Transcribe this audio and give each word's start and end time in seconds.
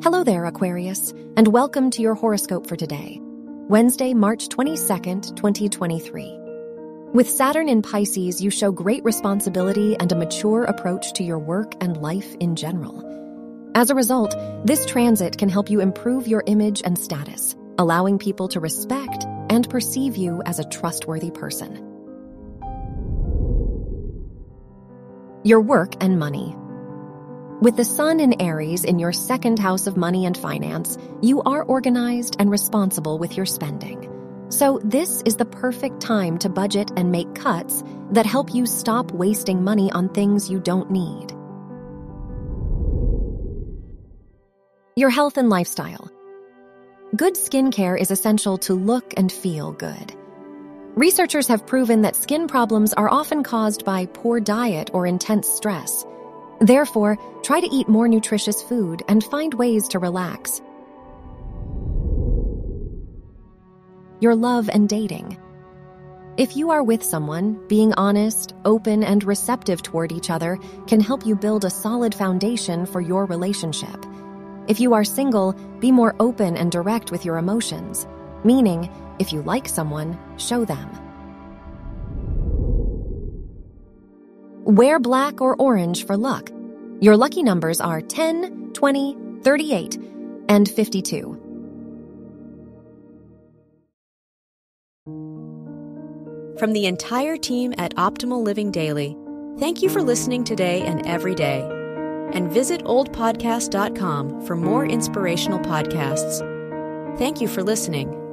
Hello 0.00 0.22
there, 0.22 0.44
Aquarius, 0.44 1.10
and 1.36 1.48
welcome 1.48 1.90
to 1.90 2.02
your 2.02 2.14
horoscope 2.14 2.68
for 2.68 2.76
today, 2.76 3.18
Wednesday, 3.20 4.14
March 4.14 4.46
22nd, 4.48 5.34
2023. 5.34 6.38
With 7.12 7.28
Saturn 7.28 7.68
in 7.68 7.82
Pisces, 7.82 8.40
you 8.40 8.48
show 8.48 8.70
great 8.70 9.02
responsibility 9.02 9.96
and 9.98 10.12
a 10.12 10.14
mature 10.14 10.62
approach 10.62 11.14
to 11.14 11.24
your 11.24 11.40
work 11.40 11.72
and 11.80 11.96
life 11.96 12.36
in 12.38 12.54
general. 12.54 13.72
As 13.74 13.90
a 13.90 13.96
result, 13.96 14.36
this 14.64 14.86
transit 14.86 15.36
can 15.36 15.48
help 15.48 15.68
you 15.68 15.80
improve 15.80 16.28
your 16.28 16.44
image 16.46 16.80
and 16.84 16.96
status, 16.96 17.56
allowing 17.76 18.20
people 18.20 18.46
to 18.50 18.60
respect 18.60 19.24
and 19.50 19.68
perceive 19.68 20.16
you 20.16 20.42
as 20.46 20.60
a 20.60 20.68
trustworthy 20.68 21.32
person. 21.32 21.74
Your 25.42 25.60
work 25.60 25.94
and 26.00 26.20
money. 26.20 26.54
With 27.60 27.76
the 27.76 27.84
Sun 27.84 28.20
in 28.20 28.40
Aries 28.40 28.84
in 28.84 29.00
your 29.00 29.12
second 29.12 29.58
house 29.58 29.88
of 29.88 29.96
money 29.96 30.26
and 30.26 30.38
finance, 30.38 30.96
you 31.20 31.42
are 31.42 31.64
organized 31.64 32.36
and 32.38 32.48
responsible 32.48 33.18
with 33.18 33.36
your 33.36 33.46
spending. 33.46 34.08
So, 34.48 34.80
this 34.84 35.22
is 35.22 35.34
the 35.34 35.44
perfect 35.44 36.00
time 36.00 36.38
to 36.38 36.48
budget 36.48 36.92
and 36.96 37.10
make 37.10 37.34
cuts 37.34 37.82
that 38.12 38.26
help 38.26 38.54
you 38.54 38.64
stop 38.64 39.10
wasting 39.10 39.64
money 39.64 39.90
on 39.90 40.08
things 40.08 40.48
you 40.48 40.60
don't 40.60 40.88
need. 40.88 41.32
Your 44.94 45.10
health 45.10 45.36
and 45.36 45.50
lifestyle. 45.50 46.08
Good 47.16 47.34
skincare 47.34 48.00
is 48.00 48.12
essential 48.12 48.58
to 48.58 48.74
look 48.74 49.14
and 49.16 49.32
feel 49.32 49.72
good. 49.72 50.14
Researchers 50.94 51.48
have 51.48 51.66
proven 51.66 52.02
that 52.02 52.14
skin 52.14 52.46
problems 52.46 52.92
are 52.92 53.10
often 53.10 53.42
caused 53.42 53.84
by 53.84 54.06
poor 54.06 54.38
diet 54.38 54.90
or 54.92 55.08
intense 55.08 55.48
stress. 55.48 56.04
Therefore, 56.60 57.16
try 57.42 57.60
to 57.60 57.74
eat 57.74 57.88
more 57.88 58.08
nutritious 58.08 58.62
food 58.62 59.02
and 59.08 59.22
find 59.22 59.54
ways 59.54 59.88
to 59.88 59.98
relax. 59.98 60.60
Your 64.20 64.34
love 64.34 64.68
and 64.68 64.88
dating. 64.88 65.38
If 66.36 66.56
you 66.56 66.70
are 66.70 66.82
with 66.82 67.02
someone, 67.02 67.60
being 67.68 67.92
honest, 67.94 68.54
open, 68.64 69.02
and 69.02 69.24
receptive 69.24 69.82
toward 69.82 70.12
each 70.12 70.30
other 70.30 70.58
can 70.86 71.00
help 71.00 71.26
you 71.26 71.34
build 71.34 71.64
a 71.64 71.70
solid 71.70 72.14
foundation 72.14 72.86
for 72.86 73.00
your 73.00 73.26
relationship. 73.26 74.04
If 74.68 74.78
you 74.78 74.94
are 74.94 75.04
single, 75.04 75.52
be 75.80 75.90
more 75.90 76.14
open 76.20 76.56
and 76.56 76.70
direct 76.70 77.10
with 77.10 77.24
your 77.24 77.38
emotions, 77.38 78.06
meaning, 78.44 78.90
if 79.18 79.32
you 79.32 79.42
like 79.42 79.68
someone, 79.68 80.18
show 80.36 80.64
them. 80.64 81.07
Wear 84.68 85.00
black 85.00 85.40
or 85.40 85.56
orange 85.56 86.04
for 86.04 86.14
luck. 86.14 86.50
Your 87.00 87.16
lucky 87.16 87.42
numbers 87.42 87.80
are 87.80 88.02
10, 88.02 88.74
20, 88.74 89.16
38, 89.42 89.98
and 90.50 90.68
52. 90.68 91.36
From 96.58 96.74
the 96.74 96.84
entire 96.84 97.38
team 97.38 97.72
at 97.78 97.94
Optimal 97.94 98.42
Living 98.42 98.70
Daily, 98.70 99.16
thank 99.58 99.80
you 99.80 99.88
for 99.88 100.02
listening 100.02 100.44
today 100.44 100.82
and 100.82 101.06
every 101.06 101.34
day. 101.34 101.60
And 102.34 102.52
visit 102.52 102.84
oldpodcast.com 102.84 104.44
for 104.44 104.54
more 104.54 104.84
inspirational 104.84 105.60
podcasts. 105.60 106.46
Thank 107.16 107.40
you 107.40 107.48
for 107.48 107.62
listening. 107.62 108.27